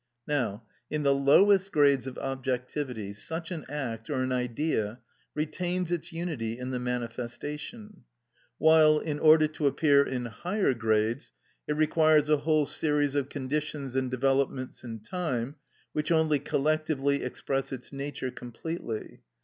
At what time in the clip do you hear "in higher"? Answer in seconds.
10.03-10.73